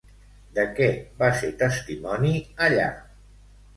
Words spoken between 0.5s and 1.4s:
De què va